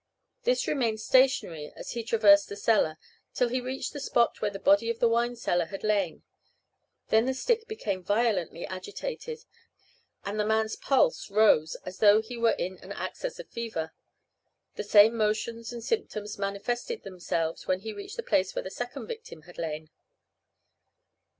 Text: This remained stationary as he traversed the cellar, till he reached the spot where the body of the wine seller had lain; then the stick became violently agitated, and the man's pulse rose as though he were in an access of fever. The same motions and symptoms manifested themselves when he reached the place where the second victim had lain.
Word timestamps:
This 0.45 0.67
remained 0.67 0.99
stationary 0.99 1.71
as 1.75 1.91
he 1.91 2.01
traversed 2.03 2.49
the 2.49 2.55
cellar, 2.55 2.97
till 3.35 3.49
he 3.49 3.61
reached 3.61 3.93
the 3.93 3.99
spot 3.99 4.41
where 4.41 4.49
the 4.49 4.57
body 4.57 4.89
of 4.89 4.97
the 4.97 5.07
wine 5.07 5.35
seller 5.35 5.65
had 5.65 5.83
lain; 5.83 6.23
then 7.09 7.25
the 7.27 7.35
stick 7.35 7.67
became 7.67 8.01
violently 8.03 8.65
agitated, 8.65 9.45
and 10.25 10.39
the 10.39 10.43
man's 10.43 10.75
pulse 10.75 11.29
rose 11.29 11.75
as 11.85 11.99
though 11.99 12.19
he 12.19 12.35
were 12.35 12.55
in 12.57 12.79
an 12.79 12.91
access 12.93 13.37
of 13.37 13.47
fever. 13.51 13.93
The 14.73 14.83
same 14.83 15.15
motions 15.15 15.71
and 15.71 15.83
symptoms 15.83 16.39
manifested 16.39 17.03
themselves 17.03 17.67
when 17.67 17.81
he 17.81 17.93
reached 17.93 18.17
the 18.17 18.23
place 18.23 18.55
where 18.55 18.63
the 18.63 18.71
second 18.71 19.05
victim 19.05 19.43
had 19.43 19.59
lain. 19.59 19.91